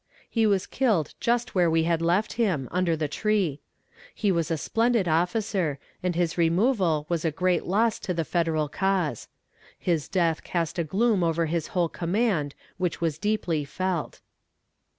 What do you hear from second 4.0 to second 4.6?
He was a